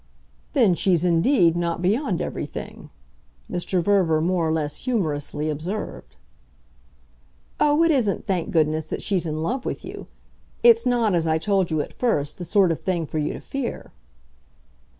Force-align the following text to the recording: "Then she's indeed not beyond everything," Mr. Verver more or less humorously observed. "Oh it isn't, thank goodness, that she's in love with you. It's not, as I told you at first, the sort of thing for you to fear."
"Then 0.53 0.73
she's 0.73 1.05
indeed 1.05 1.55
not 1.55 1.79
beyond 1.79 2.21
everything," 2.21 2.89
Mr. 3.47 3.83
Verver 3.83 4.19
more 4.19 4.47
or 4.47 4.51
less 4.51 4.77
humorously 4.85 5.47
observed. 5.47 6.15
"Oh 7.59 7.83
it 7.83 7.91
isn't, 7.91 8.25
thank 8.25 8.49
goodness, 8.49 8.89
that 8.89 9.03
she's 9.03 9.27
in 9.27 9.43
love 9.43 9.63
with 9.63 9.85
you. 9.85 10.07
It's 10.63 10.87
not, 10.87 11.13
as 11.13 11.27
I 11.27 11.37
told 11.37 11.69
you 11.69 11.81
at 11.81 11.93
first, 11.93 12.39
the 12.39 12.45
sort 12.45 12.71
of 12.71 12.79
thing 12.79 13.05
for 13.05 13.19
you 13.19 13.33
to 13.33 13.41
fear." 13.41 13.91